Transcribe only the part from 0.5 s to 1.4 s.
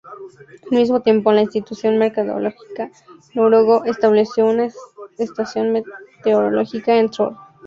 Al mismo tiempo,